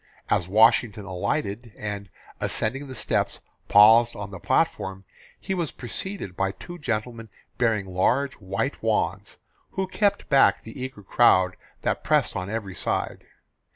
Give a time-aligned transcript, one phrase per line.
[0.31, 2.09] As Washington alighted and,
[2.39, 5.05] ascending the steps, paused on the platform,
[5.39, 9.37] he was preceded by two gentleman bearing large white wands,
[9.73, 13.25] who kept back the eager crowd that pressed on every side.